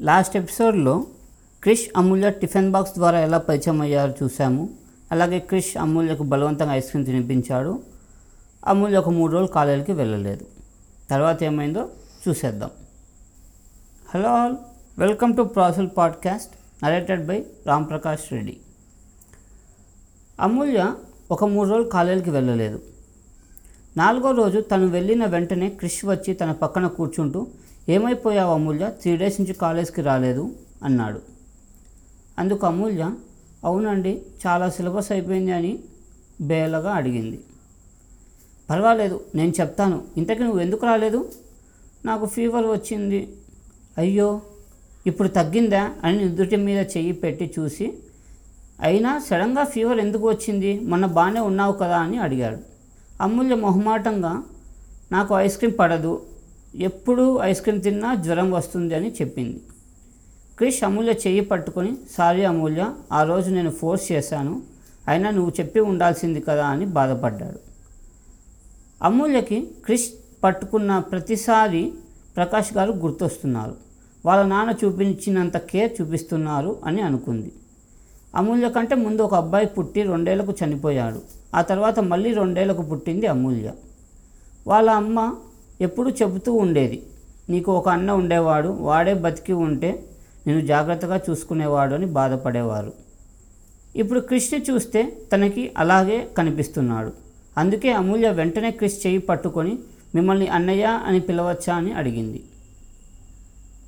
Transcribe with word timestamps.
Last 0.00 0.36
ఎపిసోడ్లో 0.36 1.06
క్రిష్ 1.62 1.88
అమూల్య 1.96 2.30
tiffin 2.30 2.70
box 2.70 2.92
ద్వారా 2.92 3.20
ఎలా 3.20 3.38
పరిచయం 3.38 3.80
అయ్యారో 3.80 4.12
చూసాము 4.22 4.68
అలాగే 5.12 5.38
క్రిష్ 5.38 5.76
అమూల్యకు 5.76 6.22
బలవంతంగా 6.22 6.74
ఐస్ 6.74 6.90
క్రీమ్ 6.90 7.06
తినిపించాడు. 7.06 7.82
అమూల్య 8.66 8.96
ఒక 8.96 9.08
మూడు 9.08 9.32
రోజులు 9.32 9.48
కాలేజీకి 9.48 9.92
వెళ్ళలేదు. 9.92 10.46
తర్వాత 11.10 11.42
ఏమైందో 11.42 11.88
చూసేద్దాం. 12.28 12.70
Hello 14.14 14.28
all 14.28 14.54
welcome 14.98 15.36
to 15.36 15.42
ప్రాసల్ 15.42 15.88
podcast 15.96 16.84
narrated 16.84 17.26
by 17.26 17.46
Ram 17.66 17.88
Prakash 17.88 18.32
Reddy. 18.32 18.56
Amulya 20.40 20.94
ఒక 21.30 21.44
మూడు 21.44 21.68
రోజులు 21.68 21.88
కాలేజీకి 21.88 22.30
వెళ్ళలేదు. 22.30 22.82
నాలుగో 23.96 24.30
రోజు 24.30 24.60
తను 24.60 24.86
వెళ్ళిన 24.86 25.24
వెంటనే 25.24 25.68
క్రిష్ 25.68 26.04
వచ్చి 26.04 26.34
తన 26.34 26.52
పక్కన 26.52 26.86
కూర్చుంటూ 26.86 27.46
ఏమైపోయావు 27.94 28.52
అమూల్య? 28.54 28.86
త్రీ 29.00 29.16
డేస్ 29.16 29.40
నుంచి 29.40 29.54
కాలేజ్కి 29.54 30.02
రాలేదు 30.02 30.44
అన్నాడు. 30.84 31.20
అందుకు 32.38 32.66
అమూల్య 32.66 33.04
అవునండి 33.64 34.12
చాలా 34.46 34.66
సిలబస్ 34.70 35.12
అయిపోయింది 35.12 35.52
అని 35.52 35.72
బేలగా 36.40 36.92
అడిగింది. 36.92 37.38
పర్వాలేదు 38.70 39.16
నేను 39.34 39.52
చెప్తాను. 39.60 39.96
ఇంతకీ 40.16 40.42
నువ్వు 40.42 40.60
ఎందుకు 40.60 40.86
రాలేదు? 40.86 41.20
నాకు 42.04 42.26
ఫీవర్ 42.26 42.66
వచ్చింది. 42.66 43.20
అయ్యో 43.98 44.40
ఇప్పుడు 45.06 45.28
తగ్గిందా 45.28 45.90
అని 46.04 46.16
నుదుటి 46.24 46.56
మీద 46.56 46.80
చెయ్యి 46.96 47.12
పెట్టి 47.12 47.54
చూసి 47.58 47.86
అయినా 48.80 49.18
సడన్గా 49.18 49.64
ఫీవర్ 49.64 49.98
ఎందుకు 49.98 50.28
వచ్చింది? 50.28 50.80
మొన్న 50.80 51.06
బాగానే 51.06 51.40
ఉన్నావు 51.40 51.72
కదా 51.72 51.98
అని 51.98 52.18
అడిగాడు. 52.18 52.58
అమూల్య 53.22 53.54
మొహమాటంగా 53.54 54.42
నాకు 55.12 55.34
ఐస్ 55.34 55.56
క్రీమ్ 55.58 55.78
పడదు 55.78 56.12
ఎప్పుడు 56.74 57.38
ఐస్ 57.42 57.62
క్రీమ్ 57.62 57.82
తిన్నా 57.82 58.14
జ్వరం 58.14 58.50
వస్తుంది 58.50 58.94
అని 58.94 59.10
చెప్పింది. 59.10 59.60
క్రిష్ 60.58 60.84
అమూల్య 60.84 61.12
చెయ్యి 61.12 61.40
పట్టుకొని 61.40 61.96
సారీ 62.10 62.44
అమూల్య 62.44 62.92
ఆ 63.12 63.22
రోజు 63.22 63.50
నేను 63.50 63.70
ఫోర్స్ 63.70 64.12
చేశాను 64.12 64.62
అయినా 65.08 65.30
నువ్వు 65.30 65.52
చెప్పి 65.60 65.80
ఉండాల్సింది 65.80 66.40
కదా 66.40 66.66
అని 66.66 66.86
బాధపడ్డాడు. 66.86 67.58
అమూల్యకి 69.02 69.70
క్రిష్ 69.84 70.08
పట్టుకున్న 70.44 70.98
ప్రతిసారి 70.98 71.92
ప్రకాష్ 72.36 72.76
గారు 72.76 72.92
గుర్తొస్తున్నారు. 72.92 73.76
వాళ్ళ 74.26 74.42
నాన్న 74.42 74.74
చూపించినంత 74.84 75.56
కేర్ 75.56 76.00
చూపిస్తున్నారు 76.00 76.76
అని 76.84 77.02
అనుకుంది. 77.02 77.52
అమూల్య 78.34 78.68
కంటే 78.68 78.94
ముందు 78.94 79.22
ఒక 79.22 79.34
అబ్బాయి 79.34 79.66
పుట్టి 79.66 80.02
రెండేళ్ళకు 80.02 80.54
చనిపోయాడు. 80.64 81.22
ఆ 81.54 81.62
తర్వాత 81.62 82.00
మళ్ళీ 82.00 82.32
రెండేళ్ళకు 82.32 82.82
పుట్టింది 82.82 83.26
అమూల్య. 83.26 83.72
వాళ్ళ 84.66 84.90
అమ్మ 84.90 85.34
ఎప్పుడూ 85.80 86.10
చెబుతూ 86.10 86.52
ఉండేది. 86.52 87.02
నీకు 87.50 87.72
ఒక 87.72 87.88
అన్న 87.88 88.10
ఉండేవాడు 88.12 88.68
వాడే 88.68 89.14
బతికి 89.14 89.52
ఉంటే 89.52 90.04
నేను 90.46 90.60
జాగ్రత్తగా 90.60 91.16
చూసుకునేవాడు 91.16 91.94
అని 91.94 92.06
బాధపడేవారు. 92.06 92.92
ఇప్పుడు 93.96 94.20
క్రిష్ 94.20 94.54
చూస్తే 94.70 95.28
తనకి 95.32 95.72
అలాగే 95.78 96.28
కనిపిస్తున్నాడు. 96.38 97.12
అందుకే 97.58 97.92
అమూల్య 97.92 98.28
వెంటనే 98.30 98.70
క్రిష్ 98.70 99.06
చేయి 99.06 99.18
పట్టుకొని 99.18 99.78
మిమ్మల్ని 100.14 100.46
అన్నయ్య 100.46 100.86
అని 101.04 101.20
పిలవచ్చా 101.20 101.76
అని 101.76 101.92
అడిగింది. 101.92 102.42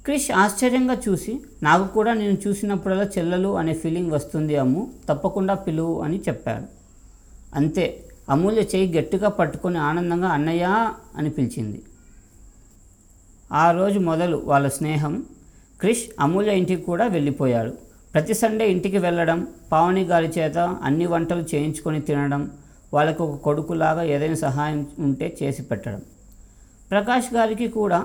క్రిష్ 0.04 0.30
ఆశ్చర్యంగా 0.30 0.96
చూసి 1.08 1.40
నాకు 1.62 1.86
కూడా 1.86 2.12
నేను 2.14 2.36
చూసినప్పుడల్లా 2.48 3.04
చెల్లెలు 3.18 3.48
అనే 3.48 3.74
ఫీలింగ్ 3.74 4.12
వస్తుంది 4.12 4.56
అమ్ము 4.56 4.90
తప్పకుండా 5.08 5.54
పిలువు 5.54 6.00
అని 6.02 6.22
చెప్పాడు. 6.28 6.66
అంతే 7.54 8.04
అమూల్య 8.33 8.61
చేయి 8.61 8.92
గట్టిగా 8.92 9.28
పట్టుకొని 9.28 9.78
ఆనందంగా 9.78 10.28
అన్నయ్య 10.28 10.92
అని 11.16 11.30
పిలిచింది. 11.30 11.83
ఆ 13.52 13.70
రోజు 13.70 13.98
మొదలు 13.98 14.42
వాళ్ళ 14.44 14.69
స్నేహం. 14.69 15.24
క్రిష్ 15.80 16.02
అమూల్య 16.20 16.58
ఇంటికి 16.58 16.83
కూడా 16.83 17.06
వెళ్ళిపోయాడు. 17.06 17.72
ప్రతి 18.14 18.34
సండే 18.34 18.70
ఇంటికి 18.70 18.98
వెళ్ళడం 18.98 19.47
పావని 19.72 20.05
గారి 20.05 20.28
చేత 20.39 20.58
అన్ని 20.58 21.06
వంటలు 21.06 21.44
చేయించుకొని 21.55 22.00
తినడం 22.00 22.50
వాళ్ళకు 22.94 23.24
ఒక 23.24 23.40
కొడుకులాగా 23.40 24.02
ఏదైనా 24.02 24.35
సహాయం 24.35 24.86
ఉంటే 24.98 25.36
చేసి 25.42 25.62
పెట్టడం. 25.62 26.02
ప్రకాష్ 26.90 27.35
గారికి 27.35 27.68
కూడా 27.68 28.05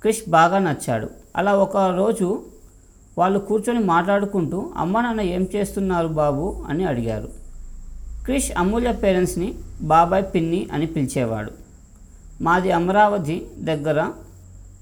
క్రిష్ 0.00 0.22
బాగా 0.28 0.58
నచ్చాడు. 0.58 1.10
అలా 1.36 1.56
ఒక 1.56 1.76
రోజు 1.76 2.44
వాళ్ళు 3.18 3.38
కూర్చొని 3.38 3.78
మాట్లాడుకుంటూ 3.78 4.70
అమ్మ 4.76 5.00
నాన్న 5.00 5.20
ఏం 5.20 5.48
చేస్తున్నారు 5.56 6.08
బాబు? 6.08 6.64
అని 6.68 6.84
అడిగారు. 6.84 7.43
క్రిష్ 8.24 8.52
అమూల్య 8.58 8.92
పేరెంట్స్ని 8.92 9.54
బాబాయ్ 9.80 10.24
పిన్ని 10.34 10.68
అని 10.72 10.86
పిలిచేవాడు. 10.86 11.50
మాది 12.40 12.70
అమరావతి 12.70 13.46
దగ్గర 13.58 14.12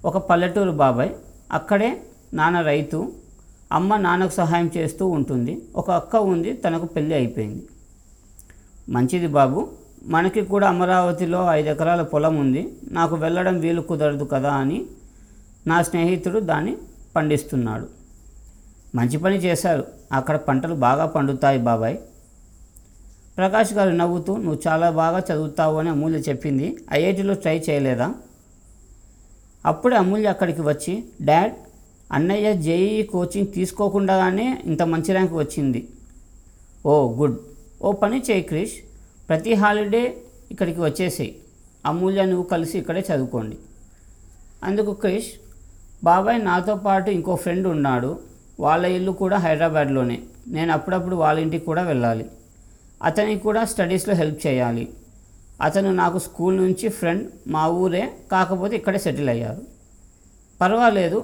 ఒక 0.04 0.16
పల్లెటూరు 0.16 0.70
బాబాయ్. 0.70 1.10
అక్కడే 1.52 2.02
నాన్న 2.34 2.60
రైతు 2.60 3.12
అమ్మ 3.72 3.96
నాన్నకు 3.96 4.30
సహాయం 4.30 4.70
చేస్తూ 4.76 5.06
ఉంటుంది. 5.06 5.62
ఒక 5.76 5.90
అక్క 5.90 6.16
ఉంది 6.16 6.52
తనకు 6.52 6.86
పెళ్ళి 6.86 7.14
అయిపోయింది. 7.14 7.66
మంచిది 8.88 9.26
బాబు 9.26 9.68
మనకి 10.06 10.44
కూడా 10.44 10.68
అమరావతిలో 10.68 11.46
ఐదు 11.50 11.68
ఎకరాల 11.68 12.02
పొలం 12.02 12.36
ఉంది. 12.36 12.72
నాకు 12.90 13.16
వెళ్ళడం 13.16 13.60
వీలు 13.60 13.80
కుదరదు 13.80 14.24
కదా 14.24 14.52
అని 14.52 14.86
నా 15.66 15.82
స్నేహితుడు 15.82 16.40
దాన్ని 16.40 16.76
పండిస్తున్నాడు. 17.16 17.88
మంచి 18.94 19.16
పని 19.16 19.36
చేశారు. 19.36 19.84
అక్కడ 20.12 20.36
పంటలు 20.36 20.74
బాగా 20.74 21.06
పండుతాయి 21.06 21.58
బాబాయ్. 21.58 21.98
ప్రకాష్ 23.38 23.72
గారు 23.72 23.90
నవ్వుతూ 23.90 24.36
నువ్వు 24.36 24.62
చాలా 24.68 24.90
బాగా 24.90 25.22
చదువుతావు 25.32 25.78
అని 25.78 25.88
అమూల్య 25.88 26.18
చెప్పింది. 26.18 26.78
ఐఐటిలో 26.92 27.34
ట్రై 27.34 27.58
చేయలేదా? 27.58 28.14
అప్పుడే 29.66 29.96
అమూల్య 29.96 30.28
అక్కడికి 30.28 30.60
వచ్చి 30.60 31.04
డాడ్ 31.22 31.52
అన్నయ్య 32.12 32.54
జేఈ 32.54 33.02
కోచింగ్ 33.02 33.52
తీసుకోకుండానే 33.52 34.62
ఇంత 34.64 34.82
మంచి 34.82 35.12
ర్యాంక్ 35.12 35.32
వచ్చింది. 35.32 35.88
ఓ 36.86 37.12
గుడ్. 37.12 37.38
ఓ 37.82 37.92
పని 37.92 38.22
చేయి 38.30 38.42
క్రిష్. 38.42 38.72
ప్రతి 39.28 39.54
హాలిడే 39.54 40.16
ఇక్కడికి 40.50 40.80
వచ్చేసేయి. 40.80 41.36
అమూల్య 41.86 42.24
నువ్వు 42.24 42.42
కలిసి 42.42 42.78
ఇక్కడే 42.78 43.04
చదువుకోండి. 43.14 43.56
అందుకు 44.64 44.92
క్రిష్ 44.92 45.30
బాబాయ్ 46.04 46.44
నాతో 46.44 46.74
పాటు 46.76 47.10
ఇంకో 47.10 47.34
ఫ్రెండ్ 47.34 47.66
ఉన్నాడు. 47.68 48.18
వాళ్ళ 48.60 48.86
ఇల్లు 48.86 49.12
కూడా 49.12 49.38
హైదరాబాద్లోనే. 49.38 50.22
నేను 50.48 50.72
అప్పుడప్పుడు 50.72 51.16
వాళ్ళ 51.16 51.40
ఇంటికి 51.40 51.64
కూడా 51.64 51.82
వెళ్ళాలి. 51.82 52.26
అతనికి 53.02 53.40
కూడా 53.40 53.64
స్టడీస్లో 53.64 54.14
హెల్ప్ 54.14 54.46
చేయాలి. 54.46 54.84
అతను 55.62 55.94
నాకు 55.94 56.18
స్కూల్ 56.18 56.56
నుంచి 56.56 56.88
ఫ్రెండ్ 56.88 57.24
మా 57.46 57.66
ఊరే 57.66 58.12
కాకపోతే 58.32 58.76
ఇక్కడే 58.76 58.98
సెటిల్ 58.98 59.28
అయ్యారు. 59.28 59.62
పర్వాలేదు 60.60 61.18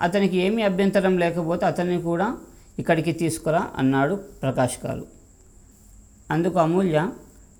అతనికి 0.00 0.36
ఏమీ 0.36 0.62
అభ్యంతరం 0.62 1.18
లేకపోతే 1.18 1.66
అతన్ని 1.66 2.02
కూడా 2.02 2.38
ఇక్కడికి 2.78 3.12
తీసుకురా 3.12 3.68
అన్నాడు 3.78 4.14
ప్రకాష్ 4.14 4.86
గారు. 4.86 5.06
అందుకు 6.30 6.58
అమూల్య 6.58 7.10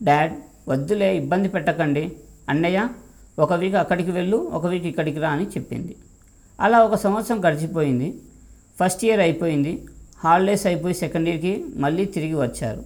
డాడ్ 0.02 0.34
వద్దులే 0.68 1.16
ఇబ్బంది 1.16 1.48
పెట్టకండి. 1.48 2.16
అన్నయ్య 2.48 2.88
ఒక 3.38 3.52
వీక్ 3.52 3.74
అక్కడికి 3.74 4.10
వెళ్ళు 4.10 4.36
ఒక 4.36 4.66
వీక్ 4.66 4.86
ఇక్కడికి 4.86 5.18
రా 5.18 5.30
అని 5.30 5.46
చెప్పింది. 5.46 5.96
అలా 6.60 6.78
ఒక 6.84 6.94
సంవత్సరం 6.94 7.44
గడిచిపోయింది. 7.44 8.08
ఫస్ట్ 8.80 9.04
ఇయర్ 9.04 9.20
అయిపోయింది. 9.20 9.86
హాలిడేస్ 10.24 10.66
అయిపోయి 10.66 10.94
సెకండ్ 10.94 11.28
ఇయర్కి 11.28 11.64
మళ్ళీ 11.76 12.04
తిరిగి 12.04 12.34
వచ్చారు. 12.34 12.82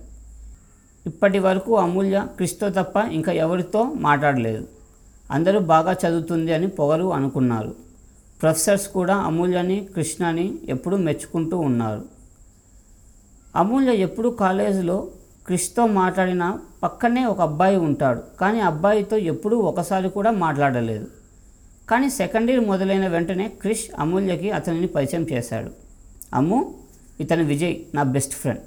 ఇప్పటి 1.07 1.39
వరకు 1.39 1.77
అమూల్య 1.77 2.27
క్రిస్తో 2.37 2.71
తప్ప 2.71 2.97
ఇంకా 3.13 3.33
ఎవరితో 3.33 3.83
మాట్లాడలేదు. 4.07 4.69
అందరూ 5.31 5.59
బాగా 5.59 5.93
చదువుతుంది 5.93 6.53
అని 6.53 6.69
పొగరు 6.69 7.13
అనుకున్నారు. 7.13 7.75
ప్రొఫెసర్స్ 8.43 8.89
కూడా 8.89 9.15
అమూల్యని 9.15 9.89
కృష్ణని 9.97 10.59
ఎప్పుడూ 10.69 10.97
మెచ్చుకుంటూ 10.97 11.59
ఉన్నారు. 11.59 12.03
అమూల్య 13.57 13.93
ఎప్పుడు 13.95 14.29
కాలేజీలో 14.29 15.09
క్రిష్తో 15.47 15.87
మాట్లాడిన 15.87 16.59
పక్కనే 16.83 17.25
ఒక 17.25 17.41
అబ్బాయి 17.41 17.77
ఉంటాడు. 17.77 18.23
కానీ 18.41 18.61
అబ్బాయితో 18.61 19.17
ఎప్పుడూ 19.17 19.57
ఒకసారి 19.57 20.09
కూడా 20.09 20.31
మాట్లాడలేదు. 20.31 21.07
కానీ 21.91 22.11
సెకండ్ 22.11 22.51
ఇయర్ 22.51 22.65
మొదలైన 22.67 23.07
వెంటనే 23.07 23.49
క్రిష్ 23.49 23.85
అమూల్యకి 23.99 24.51
అతనిని 24.51 24.87
పరిచయం 24.87 25.27
చేశాడు. 25.33 25.71
అమ్ము 26.35 26.75
ఇతను 27.21 27.45
విజయ్ 27.45 27.77
నా 27.95 28.03
బెస్ట్ 28.03 28.35
ఫ్రెండ్. 28.35 28.61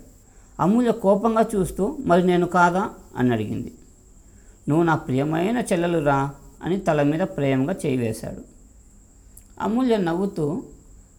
అమూల్య 0.60 0.92
కోపంగా 0.92 1.46
చూస్తూ 1.56 1.98
మరి 2.06 2.28
నేను 2.28 2.46
కాదా? 2.46 2.90
అని 3.18 3.34
అడిగింది. 3.34 3.74
నువ్వు 4.70 4.86
నా 4.86 4.96
ప్రియమైన 4.96 5.58
చెల్లెలురా 5.58 6.32
అని 6.64 6.80
తల 6.80 7.04
మీద 7.04 7.20
ప్రేమగా 7.20 7.76
చేయివేశాడు 7.86 8.42
అమూల్య 9.62 9.98
నవ్వుతూ 9.98 10.64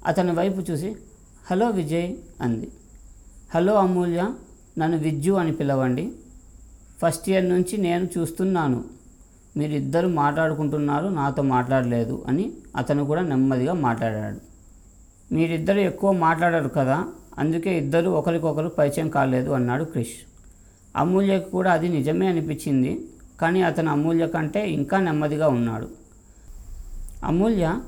అతని 0.07 0.33
వైపు 0.33 0.61
చూసి 0.61 0.97
హలో 1.51 1.71
విజయ్ 1.71 2.15
అంది. 2.41 2.71
హలో 3.55 3.75
అమూల్య 3.75 4.29
నన్ను 4.79 4.99
విజ్జు 4.99 5.33
అని 5.33 5.53
పిలవండి. 5.53 6.13
ఫస్ట్ 7.03 7.29
ఇయర్ 7.29 7.49
నుంచి 7.49 7.77
నేను 7.77 8.09
చూస్తున్నాను. 8.19 8.85
మీరిద్దరు 9.57 10.09
మాట్లాడుకుంటున్నారు 10.09 11.09
నాతో 11.09 11.43
మాట్లాడలేదు 11.43 12.25
అని 12.29 12.53
అతను 12.77 13.05
కూడా 13.05 13.23
నెమ్మదిగా 13.23 13.73
మాట్లాడాడు. 13.73 14.41
మీరిద్దరు 15.35 15.79
ఎక్కువ 15.79 16.13
మాట్లాడారు 16.13 16.69
కదా 16.69 17.05
అందుకే 17.38 17.79
ఇద్దరు 17.79 18.11
ఒకరికొకరు 18.11 18.69
పరిచయం 18.69 19.09
కాలేదు 19.09 19.50
అన్నాడు 19.50 19.85
క్రిష్. 19.85 20.17
అమూల్యకు 20.97 21.50
కూడా 21.50 21.73
అది 21.73 21.88
నిజమే 21.88 22.27
అనిపించింది 22.27 23.06
కానీ 23.41 23.62
అతను 23.62 23.91
అమూల్య 23.91 24.27
కంటే 24.27 24.71
ఇంకా 24.71 25.00
నెమ్మదిగా 25.00 25.49
ఉన్నాడు. 25.49 25.88
అమూల్య 27.25 27.81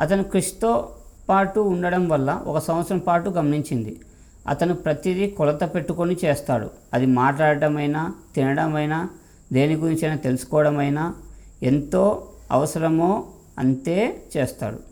అతను 0.00 0.22
క్రిష్తో 0.22 0.88
పాటు 1.28 1.60
ఉండడం 1.60 2.08
వల్ల 2.08 2.42
ఒక 2.46 2.58
సంవత్సరం 2.58 2.98
పాటు 2.98 3.30
గమనించింది. 3.30 4.00
అతను 4.48 4.74
ప్రతిదీ 4.74 5.30
కొలత 5.30 5.74
పెట్టుకొని 5.74 6.16
చేస్తాడు. 6.24 6.70
అది 6.94 7.06
మాట్లాడటమైనా 7.06 8.14
తినడమైనా 8.34 9.08
దేని 9.52 9.74
గురించైనా 9.74 10.16
తెలుసుకోవడమైనా 10.16 11.14
ఎంతో 11.62 12.28
అవసరమో 12.50 13.24
అంతే 13.58 14.22
చేస్తాడు. 14.36 14.89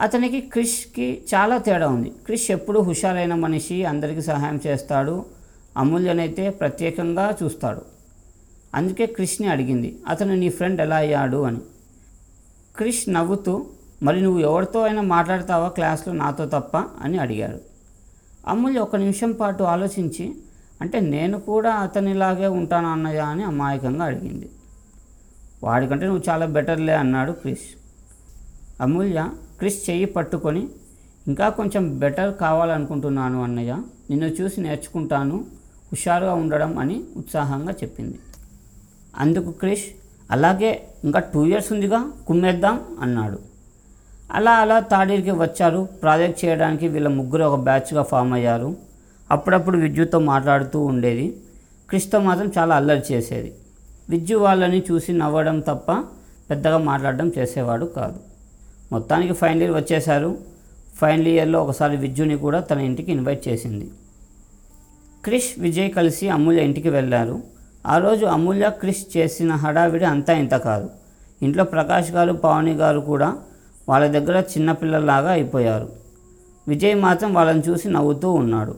అతనికి 0.00 0.40
క్రిష్కి 0.40 1.22
చాలా 1.34 1.58
తేడా 1.58 1.88
ఉంది. 1.88 2.10
క్రిష్ 2.10 2.50
ఎప్పుడూ 2.50 2.82
హుషారైన 2.82 3.34
మనిషి 3.34 3.84
అందరికీ 3.84 4.22
సహాయం 4.22 4.60
చేస్తాడు 4.66 5.24
అమూల్యనైతే 5.76 6.50
ప్రత్యేకంగా 6.50 7.34
చూస్తాడు. 7.42 7.82
అందుకే 8.74 9.06
క్రిష్ని 9.06 9.48
అడిగింది 9.48 9.98
అతను 10.08 10.34
నీ 10.34 10.48
ఫ్రెండ్ 10.48 10.80
ఎలా 10.80 10.96
అయ్యాడు? 10.96 11.42
అని. 11.42 11.60
క్రిష్ 12.76 13.12
నవ్వుతూ 13.12 13.66
మరి 14.02 14.20
నువ్వు 14.20 14.40
ఎవరితో 14.40 14.82
అయినా 14.82 15.02
మాట్లాడతావా? 15.02 15.68
క్లాస్లో 15.68 16.14
నాతో 16.14 16.46
తప్ప? 16.46 16.76
అని 16.76 17.18
అడిగాడు. 17.18 17.58
అమూల్య 18.48 18.78
ఒక 18.78 18.96
నిమిషం 18.96 19.32
పాటు 19.32 19.62
ఆలోచించి 19.62 20.34
అంటే 20.80 21.00
నేను 21.00 21.40
కూడా 21.40 21.70
అతనిలాగే 21.70 22.46
ఉంటాను 22.46 22.88
అన్నయ్య? 22.88 23.20
అని 23.20 23.44
అమాయకంగా 23.44 24.04
అడిగింది. 24.04 24.50
వాడికంటే 25.64 26.06
నువ్వు 26.06 26.22
చాలా 26.28 26.46
బెటర్లే 26.46 26.94
అన్నాడు 26.94 27.32
క్రిష్. 27.32 27.78
అమూల్య 28.82 29.28
క్రిష్ 29.58 29.90
చెయ్యి 29.90 30.04
పట్టుకొని 30.04 30.68
ఇంకా 31.28 31.48
కొంచెం 31.48 31.98
బెటర్ 31.98 32.34
కావాలనుకుంటున్నాను 32.34 33.42
అన్నయ్య 33.42 33.72
నిన్ను 34.10 34.26
చూసి 34.26 34.60
నేర్చుకుంటాను 34.60 35.44
హుషారుగా 35.92 36.34
ఉండడం 36.34 36.78
అని 36.78 37.04
ఉత్సాహంగా 37.16 37.72
చెప్పింది. 37.72 38.18
అందుకు 39.16 39.50
క్రిష్ 39.50 39.84
అలాగే 40.30 40.88
ఇంకా 41.04 41.20
టూ 41.20 41.46
ఇయర్స్ 41.46 41.72
ఉందిగా 41.72 42.12
కుమ్మేద్దాం 42.26 42.80
అన్నాడు. 43.00 43.38
అలా 44.32 44.52
అలా 44.52 44.80
తాడీరికి 44.80 45.30
వచ్చారు. 45.30 45.88
ప్రాజెక్ట్ 46.02 46.44
చేయడానికి 46.44 46.88
వీళ్ళ 46.88 47.08
ముగ్గురు 47.08 47.42
ఒక 47.42 47.60
బ్యాచ్గా 47.60 48.02
ఫామ్ 48.02 48.32
అయ్యారు. 48.32 48.76
అప్పుడప్పుడు 49.30 49.78
విద్యుత్తో 49.78 50.18
మాట్లాడుతూ 50.18 50.80
ఉండేది. 50.80 51.36
క్రిష్తో 51.88 52.20
మాత్రం 52.20 52.52
చాలా 52.58 52.76
అల్లరి 52.76 53.02
చేసేది. 53.12 53.54
విద్యు 54.10 54.38
వాళ్ళని 54.38 54.82
చూసి 54.90 55.12
నవ్వడం 55.12 55.60
తప్ప 55.60 55.92
పెద్దగా 56.50 56.78
మాట్లాడడం 56.78 57.32
చేసేవాడు 57.38 57.86
కాదు. 57.86 58.27
మొత్తానికి 58.92 59.32
ఫైనల్ 59.32 59.62
ఇయర్ 59.62 59.72
వచ్చేశారు. 59.72 60.38
ఫైనల్ 60.94 61.26
ఇయర్లో 61.26 61.62
ఒకసారి 61.62 61.96
విద్యుని 61.96 62.36
కూడా 62.36 62.60
తన 62.60 62.80
ఇంటికి 62.80 63.12
ఇన్వైట్ 63.12 63.48
చేసింది. 63.48 63.90
క్రిష్ 65.24 65.60
విజయ్ 65.60 65.92
కలిసి 65.92 66.28
అమూల్య 66.28 66.62
ఇంటికి 66.62 66.88
వెళ్ళారు. 66.88 67.42
ఆ 67.86 67.98
రోజు 67.98 68.26
అమూల్య 68.26 68.70
క్రిష్ 68.80 69.16
చేసిన 69.16 69.52
హడావిడి 69.52 70.04
అంతా 70.04 70.32
ఇంత 70.32 70.50
కాదు. 70.50 70.90
ఇంట్లో 71.42 71.64
ప్రకాష్ 71.64 72.10
గారు 72.10 72.32
పావని 72.32 72.72
గారు 72.72 73.00
కూడా 73.00 73.36
వాళ్ళ 73.88 74.06
దగ్గర 74.06 74.40
చిన్నపిల్లలాగా 74.40 75.30
అయిపోయారు. 75.30 75.92
విజయ్ 76.68 76.96
మాత్రం 76.96 77.34
వాళ్ళని 77.34 77.62
చూసి 77.68 77.88
నవ్వుతూ 77.88 78.32
ఉన్నాడు. 78.32 78.74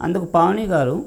అందుకు 0.00 0.24
పావని 0.24 0.66
గారు 0.66 1.04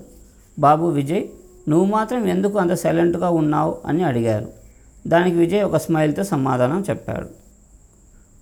బాబు 0.60 0.86
విజయ్ 0.86 1.24
నువ్వు 1.70 1.86
మాత్రం 1.86 2.28
ఎందుకు 2.28 2.60
అంత 2.60 2.74
సైలెంట్గా 2.74 3.30
ఉన్నావు? 3.30 3.78
అని 3.86 4.04
అడిగారు. 4.04 4.48
దానికి 5.08 5.36
విజయ్ 5.36 5.64
ఒక 5.64 5.78
స్మైల్తో 5.78 6.24
సమాధానం 6.24 6.84
చెప్పాడు. 6.90 7.41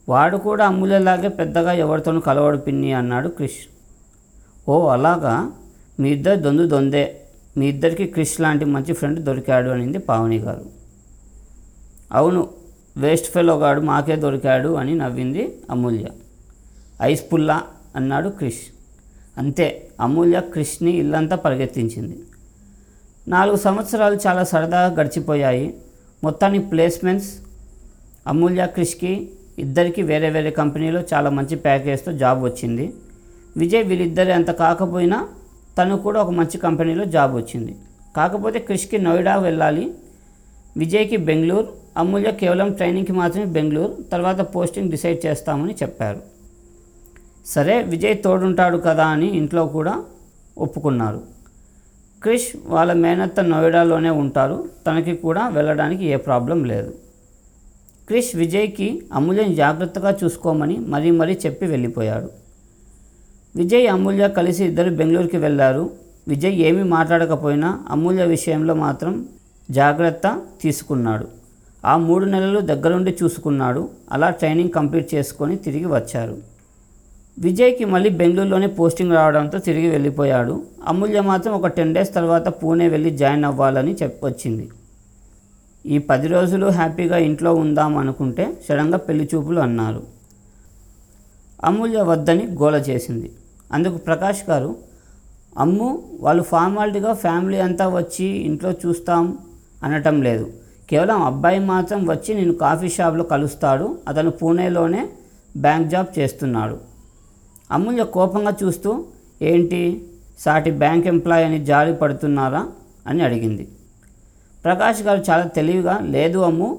వాడు 0.10 0.38
కూడా 0.38 0.66
అమూల్యలాగే 0.66 1.28
పెద్దగా 1.28 1.72
ఎవరితోనూ 1.72 2.20
కలవడు 2.20 2.58
పిన్ని 2.58 2.94
అన్నాడు 2.94 3.28
క్రిష్. 3.28 3.62
ఓ 4.70 4.88
అలాగా? 4.88 5.52
మీ 6.00 6.10
ఇద్దరు 6.10 6.36
దొందు 6.36 6.68
దొందే. 6.68 7.22
మీ 7.58 7.68
ఇద్దరికి 7.68 8.06
క్రిష్ 8.06 8.42
లాంటి 8.42 8.66
మంచి 8.66 8.94
ఫ్రెండ్ 8.94 9.20
దొరికాడు 9.20 9.70
అనింది 9.70 9.98
పావని 9.98 10.38
గారు. 10.38 10.66
అవును 12.12 12.50
వేస్ట్ 12.98 13.32
ఫెలోగాడు 13.32 13.82
మాకే 13.82 14.16
దొరికాడు 14.16 14.70
అని 14.70 14.96
నవ్వింది 14.96 15.58
అమూల్య. 15.70 16.06
ఐస్ 17.02 17.24
పుల్లా 17.34 17.64
అన్నాడు 17.96 18.30
క్రిష్. 18.30 18.62
అంతే 19.38 19.90
అమూల్య 20.02 20.40
క్రిష్ని 20.40 20.92
ఇల్లంతా 20.92 21.36
పరిగెత్తించింది. 21.36 22.20
నాలుగు 23.28 23.58
సంవత్సరాలు 23.58 24.20
చాలా 24.28 24.44
సరదాగా 24.44 24.94
గడిచిపోయాయి. 24.94 25.76
మొత్తాన్ని 26.24 26.60
ప్లేస్మెంట్స్ 26.60 27.32
అమూల్య 28.28 28.66
క్రిష్కి 28.66 29.30
ఇద్దరికి 29.60 30.02
వేరే 30.02 30.30
వేరే 30.30 30.52
కంపెనీలో 30.52 31.00
చాలా 31.14 31.30
మంచి 31.30 31.56
ప్యాకేజ్తో 31.56 32.12
జాబ్ 32.22 32.40
వచ్చింది. 32.44 32.86
విజయ్ 33.58 33.84
వీళ్ళిద్దరు 33.84 34.32
అంత 34.32 34.52
కాకపోయినా 34.64 35.20
తను 35.78 35.98
కూడా 35.98 36.20
ఒక 36.22 36.32
మంచి 36.40 36.58
కంపెనీలో 36.58 37.06
జాబ్ 37.16 37.34
వచ్చింది. 37.36 37.74
కాకపోతే 38.18 38.60
క్రిష్కి 38.60 38.98
నోయిడా 38.98 39.36
వెళ్ళాలి 39.38 39.86
విజయ్కి 40.78 41.18
బెంగళూరు 41.18 41.70
అమూల్య 41.98 42.32
కేవలం 42.32 42.68
ట్రైనింగ్కి 42.74 43.14
మాత్రమే 43.14 43.46
బెంగళూరు 43.56 43.94
తర్వాత 44.12 44.42
పోస్టింగ్ 44.56 44.92
డిసైడ్ 44.92 45.20
చేస్తామని 45.26 45.74
చెప్పారు. 45.84 46.22
సరే 47.46 47.76
విజయ్ 47.94 48.18
తోడుంటాడు 48.26 48.78
కదా 48.78 49.06
అని 49.16 49.30
ఇంట్లో 49.38 49.64
కూడా 49.68 49.94
ఒప్పుకున్నారు. 50.58 51.22
క్రిష్ 52.24 52.50
వాళ్ళ 52.66 52.92
మేనత్త 52.94 53.40
నోయిడాలోనే 53.42 54.10
ఉంటారు 54.24 54.58
తనకి 54.88 55.14
కూడా 55.16 55.44
వెళ్ళడానికి 55.48 56.06
ఏ 56.06 56.16
ప్రాబ్లం 56.16 56.60
లేదు. 56.64 56.92
క్రిష్ 58.10 58.36
విజయ్కి 58.36 59.02
అమూల్యని 59.14 59.56
జాగ్రత్తగా 59.56 60.18
చూసుకోమని 60.24 60.78
మరీ 60.78 61.12
మరీ 61.12 61.34
చెప్పి 61.46 61.66
వెళ్ళిపోయాడు. 61.66 62.30
విజయ్ 63.56 63.88
అమూల్య 63.88 64.28
కలిసి 64.28 64.66
ఇద్దరు 64.66 64.90
బెంగళూరుకి 64.90 65.38
వెళ్ళారు 65.38 65.90
విజయ్ 66.28 66.56
ఏమీ 66.70 66.84
మాట్లాడకపోయినా 66.84 67.70
అమూల్య 67.90 68.26
విషయంలో 68.26 68.74
మాత్రం 68.74 69.14
జాగ్రత్త 69.72 70.42
తీసుకున్నాడు. 70.62 71.28
ఆ 71.86 71.98
మూడు 71.98 72.26
నెలలు 72.26 72.60
దగ్గరుండి 72.60 73.18
చూసుకున్నాడు. 73.24 73.90
అలా 74.12 74.30
ట్రైనింగ్ 74.30 74.70
కంప్లీట్ 74.70 75.16
చేసుకొని 75.16 75.56
తిరిగి 75.56 75.86
వచ్చారు. 75.86 76.38
విజయ్కి 77.40 77.86
మళ్ళీ 77.86 78.10
బెంగళూరులోనే 78.10 78.68
పోస్టింగ్ 78.68 79.12
రావడంతో 79.12 79.60
తిరిగి 79.60 79.90
వెళ్ళిపోయాడు. 79.90 80.64
అమూల్య 80.88 81.22
మాత్రం 81.22 81.54
ఒక 81.54 81.68
టెన్ 81.68 81.94
డేస్ 81.94 82.14
తర్వాత 82.14 82.48
పూణే 82.48 82.88
వెళ్ళి 82.88 83.10
జాయిన్ 83.10 83.46
అవ్వాలని 83.46 83.96
చెప్పొచ్చింది. 84.04 84.70
ఈ 85.90 85.98
పది 85.98 86.28
రోజులు 86.28 86.66
హ్యాపీగా 86.66 87.18
ఇంట్లో 87.18 87.54
ఉందాం 87.54 87.98
అనుకుంటే 87.98 88.62
సడన్గా 88.70 88.98
పెళ్ళి 88.98 89.30
చూపులు 89.36 89.60
అన్నారు. 89.60 90.04
అమూల్య 91.64 92.02
వద్దని 92.02 92.46
గోల 92.46 92.76
చేసింది. 92.76 93.32
అందుకు 93.72 93.98
ప్రకాష్ 93.98 94.50
గారు 94.50 94.76
అమ్ము 95.58 96.04
వాళ్ళు 96.20 96.44
ఫార్మాలిటీగా 96.44 97.14
ఫ్యామిలీ 97.14 97.60
అంతా 97.60 97.88
వచ్చి 97.88 98.26
ఇంట్లో 98.26 98.72
చూస్తాం 98.72 99.38
అనటం 99.84 100.22
లేదు. 100.22 100.54
కేవలం 100.90 101.24
అబ్బాయి 101.24 101.60
మాత్రం 101.60 102.10
వచ్చి 102.10 102.36
నేను 102.36 102.54
కాఫీ 102.54 102.90
షాప్లో 102.90 103.24
కలుస్తాడు 103.24 103.98
అతను 104.08 104.32
పూణేలోనే 104.32 105.10
బ్యాంక్ 105.58 105.90
జాబ్ 105.90 106.20
చేస్తున్నాడు. 106.20 106.78
అమూల్య 107.72 108.04
కోపంగా 108.04 108.56
చూస్తూ 108.64 109.06
ఏంటి 109.42 110.06
సాటి 110.40 110.72
బ్యాంక్ 110.72 111.08
ఎంప్లాయ్ 111.08 111.46
అని 111.46 111.66
జాలి 111.66 111.94
పడుతున్నారా? 111.96 112.68
అని 113.08 113.24
అడిగింది. 113.24 113.68
ప్రకాష్ 114.69 115.02
గారు 115.07 115.21
చాలా 115.30 115.45
తెలివిగా 115.57 115.95
లేదు 116.16 116.40
అమ్ము 116.49 116.69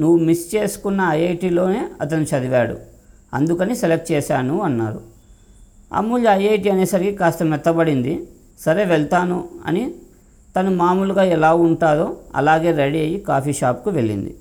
నువ్వు 0.00 0.18
మిస్ 0.28 0.44
చేసుకున్న 0.54 1.00
ఐఐటిలోనే 1.18 1.80
అతను 2.00 2.26
చదివాడు. 2.30 2.76
అందుకని 3.36 3.74
సెలెక్ట్ 3.82 4.08
చేశాను 4.12 4.54
అన్నారు. 4.60 5.00
అమూల్య 5.98 6.28
ఐఐటి 6.40 6.68
అనేసరికి 6.74 7.14
కాస్త 7.16 7.42
మెత్తబడింది. 7.52 8.14
సరే 8.64 8.82
వెళ్తాను 8.92 9.38
అని 9.66 9.82
తను 10.56 10.70
మామూలుగా 10.80 11.24
ఎలా 11.36 11.50
ఉంటారో 11.66 12.06
అలాగే 12.36 12.70
రెడీ 12.80 13.00
అయ్యి 13.04 13.18
కాఫీ 13.30 13.52
షాప్కు 13.60 13.90
వెళ్ళింది. 13.90 14.32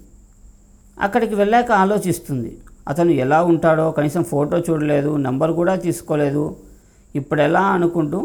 అక్కడికి 1.01 1.35
వెళ్ళాక 1.41 1.71
ఆలోచిస్తుంది 1.83 2.51
అతను 2.87 3.11
ఎలా 3.25 3.39
ఉంటాడో 3.51 3.85
కనీసం 3.97 4.23
ఫోటో 4.31 4.57
చూడలేదు 4.67 5.11
నెంబర్ 5.25 5.51
కూడా 5.59 5.75
తీసుకోలేదు. 5.85 6.45
ఇప్పుడు 7.15 7.41
ఎలా 7.41 7.63
అనుకుంటూ 7.77 8.19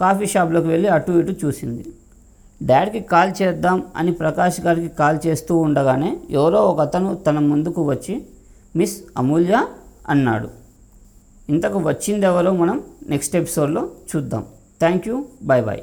కాఫీ 0.00 0.26
షాప్లోకి 0.34 0.68
వెళ్ళి 0.74 0.88
అటు 0.96 1.12
ఇటు 1.20 1.34
చూసింది. 1.44 1.84
డాడీకి 2.62 3.00
కాల్ 3.00 3.42
చేద్దాం 3.42 3.82
అని 3.96 4.12
ప్రకాష్ 4.12 4.60
గారికి 4.60 4.88
కాల్ 4.88 5.18
చేస్తూ 5.26 5.56
ఉండగానే 5.56 6.16
ఎవరో 6.30 6.60
ఒక 6.62 6.80
అతను 6.80 7.14
తన 7.14 7.38
ముందుకు 7.38 7.82
వచ్చి 7.82 8.26
మిస్ 8.76 9.02
అమూల్య 9.16 9.66
అన్నాడు. 10.08 10.48
ఇంతకు 11.48 11.78
వచ్చిందెవరో 11.78 12.52
మనం 12.52 12.82
నెక్స్ట్ 13.08 13.36
ఎపిసోడ్లో 13.36 13.90
చూద్దాం. 14.16 14.46
Thank 14.80 15.08
you. 15.08 15.24
Bye 15.42 15.64
bye 15.64 15.80